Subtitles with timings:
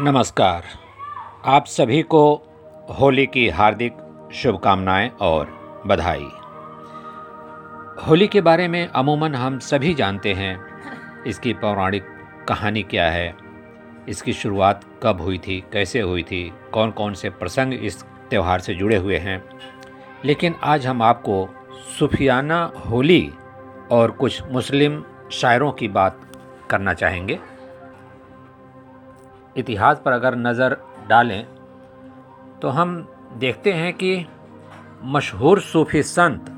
[0.00, 0.64] नमस्कार।
[1.44, 2.34] आप सभी को
[3.00, 3.92] होली की हार्दिक
[4.34, 5.46] शुभकामनाएँ और
[5.86, 6.28] बधाई।
[8.06, 10.60] होली के बारे में अमूमन हम सभी जानते हैं।
[11.26, 12.04] इसकी पौराणिक
[12.48, 13.36] कहानी क्या है?
[14.08, 15.64] इसकी शुरुआत कब हुई थी?
[15.72, 16.52] कैसे हुई थी?
[16.72, 19.44] कौन कौन से प्रसंग इस त्यौहार से जुड़े हुए हैं?
[20.24, 21.48] लेकिन आज हम आपको
[21.98, 23.32] सुफियाना होली
[23.90, 26.20] और कुछ मुस्लिम शायरों की बात
[26.70, 27.57] करना चाहेंगे।
[29.58, 30.76] इतिहास पर अगर नज़र
[31.08, 31.44] डालें
[32.62, 32.96] तो हम
[33.38, 34.26] देखते हैं कि
[35.06, 36.50] मशहूर सूफ़ी संत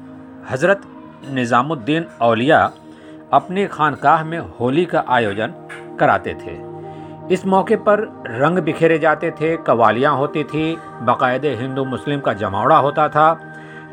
[0.50, 0.82] हज़रत
[1.30, 2.60] निज़ामुद्दीन अलिया
[3.32, 5.54] अपनी खानकाह में होली का आयोजन
[6.00, 6.58] कराते थे।
[7.34, 12.76] इस मौके पर रंग बिखेरे जाते थे, कवालियाँ होती थी, बाकायदे हिंदू मुस्लिम का जमावड़ा
[12.78, 13.28] होता था,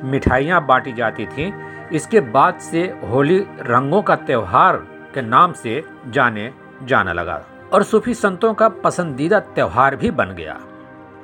[0.03, 1.52] मिठाइयाँ बांटी जाती थीं।
[1.89, 4.77] इसके बाद से होली रंगों का त्यौहार
[5.13, 6.52] के नाम से जाने
[6.83, 7.41] जाना लगा।
[7.73, 10.59] और सूफी संतों का पसंदीदा त्यौहार भी बन गया।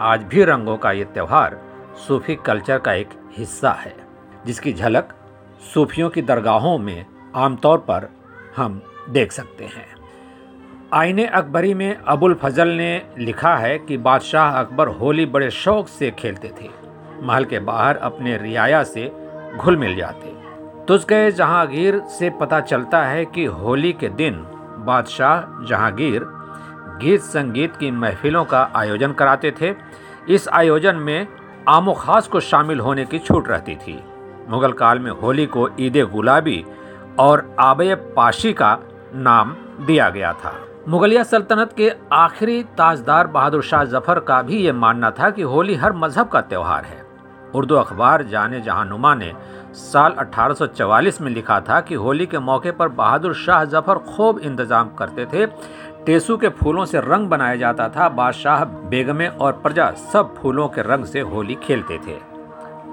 [0.02, 1.62] आज भी रंगों का ये त्यौहार
[2.08, 3.95] सूफी कल्चर का एक हिस्सा है,
[4.45, 5.14] जिसकी झलक
[5.73, 8.09] सूफियों की दरगाहों में आमतौर पर
[8.58, 9.88] हम देख सकते हैं।
[10.94, 16.12] आईने अकबरी में अबुल फजल ने लिखा है कि बादशाह अकबर होली बड़े शौक से
[16.12, 16.70] खेलते थे।
[17.22, 19.12] महल के बाहर अपने रियाया से
[19.58, 20.34] घुल मिल जाते।
[21.09, 24.46] गए जहांगीर से पता चलता है कि होली के दिन
[24.86, 26.26] बादशाह जहांगीर
[27.02, 29.73] गीत संगीत की महफिलों का आयोजन कराते थे।
[30.30, 31.28] इस आयोजन में
[31.70, 34.00] आमो खास को शामिल होने की छूट रहती थी।
[34.50, 36.64] मुगल काल में होली को ईद गुलाबी
[37.20, 38.78] और आबे पाशी का
[39.16, 39.56] नाम
[39.88, 40.53] दिया गया था।
[40.90, 45.75] मुगलिया सल्तनत के आखिरी ताजदार बहादुर शाह ज़फ़र का भी ये मानना था कि होली
[45.75, 47.02] हर मज़हब का त्यौहार है।
[47.56, 49.32] उर्दू अखबार जाने जहानुमा ने
[49.76, 54.90] साल 1844 में लिखा था कि होली के मौके पर बहादुर शाह ज़फ़र खूब इंतज़ाम
[55.00, 55.46] करते थे।
[56.06, 60.81] टेसू के फूलों से रंग बनाया जाता था। बादशाह बेगमें और प्रजा सब फूलों के
[60.84, 62.18] रंग से होली खेलते थे।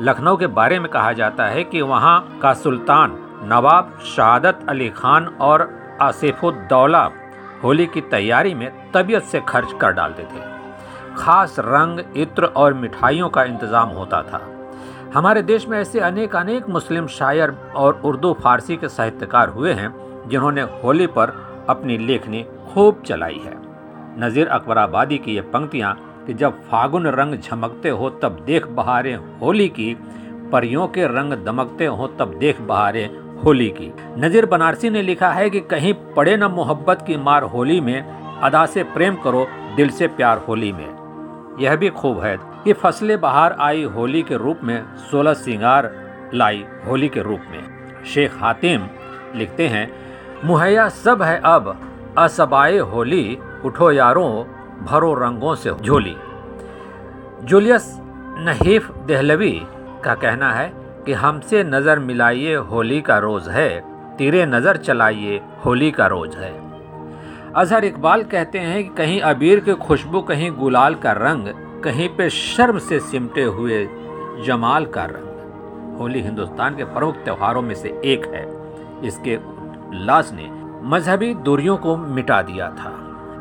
[0.03, 5.27] लखनऊ के बारे में कहा जाता है कि वहाँ का सुल्तान नवाब शहादत अली खान
[5.41, 5.69] और
[6.03, 7.09] आसिफुद्दौला
[7.63, 10.50] होली की तैयारी में तबीयत से खर्च कर डालते थे।
[11.21, 14.41] खास रंग, इत्र और मिठाइयों का इंतज़ाम होता था।
[15.15, 19.95] हमारे देश में ऐसे अनेक अनेक मुस्लिम शायर और उर्दू, फारसी के साहित्यकार हुए हैं,
[20.29, 21.33] जिन्होंने होली पर
[21.69, 23.55] अपनी लेखनी खूब चलाई है।
[24.19, 25.95] नज़ीर अकबराबादी की ये पंक्तियाँ
[26.27, 29.95] कि जब फागुन रंग झमकते हो, तब देख बहारें होली की,
[30.53, 35.51] परियों के रंग दमकते हो, तब देख बहारें होली की। नज़ीर बनारसी ने लिखा है
[35.51, 38.01] कि कहीं पड़े न मोहब्बत की मार होली में,
[38.41, 41.00] अदा से प्रेम करो, दिल से प्यार होली में।
[41.61, 45.91] यह भी खूब है कि फ़सलें बाहर आई होली के रूप में सोलह सिंगार
[46.35, 48.89] लाई होली के रूप में। शेख हातिम
[49.35, 49.91] लिखते हैं,
[50.45, 51.77] मुहैया सब है अब,
[52.19, 54.45] असबाए होली, उठो यारों,
[54.85, 56.17] भरो रंगों से झोली।
[57.45, 57.97] जूलियस
[58.39, 59.63] नहीफ दहलवी
[60.05, 60.73] का कहना है
[61.07, 63.81] कि, हमसे नज़र मिलाइए होली का रोज़ है,
[64.17, 66.70] तीरे नज़र चलाइए होली का रोज़ है।
[67.57, 71.45] अजहर इकबाल कहते हैं कि कहीं अबीर की खुशबू कहीं गुलाल का रंग,
[71.83, 73.89] कहीं पे शर्म से सिमटे हुए
[74.45, 78.47] जमाल का रंग। होली हिंदुस्तान के प्रमुख त्योहारों में से एक है।
[79.07, 80.49] इसके उल्लास ने
[80.89, 82.97] मजहबी दूरियों को मिटा दिया था।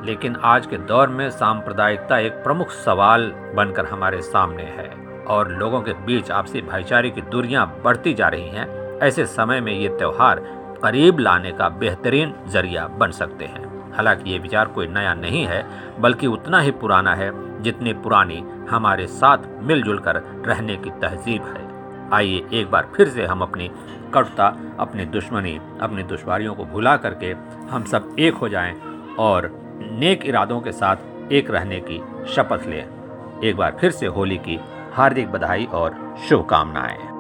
[0.06, 4.90] लेकिन आज के दौर में सांप्रदायिकता एक प्रमुख सवाल बनकर हमारे सामने है
[5.28, 9.74] और लोगों के बीच आपसी भाईचारे की दूरियाँ बढ़ती जा रही हैं। ऐसे समय में
[9.74, 10.40] ये त्यौहार
[10.84, 13.69] करीब लाने का बेहतरीन ज़रिया बन सकते हैं।
[14.00, 15.64] हालाँकि ये विचार कोई नया नहीं है,
[16.00, 20.16] बल्कि उतना ही पुराना है जितनी पुरानी हमारे साथ मिलजुल कर
[20.46, 21.68] रहने की तहजीब है।
[22.14, 23.70] आइए एक बार फिर से हम अपनी
[24.14, 24.48] कटुता,
[24.80, 27.34] अपनी दुश्मनी, अपनी दुश्वारियों को भुला करके
[27.70, 28.74] हम सब एक हो जाएँ
[29.20, 29.52] और
[29.92, 32.02] नेक इरादों के साथ एक रहने की
[32.34, 34.60] शपथ लें। एक बार फिर से होली की
[34.94, 37.19] हार्दिक बधाई और शुभकामनाएँ।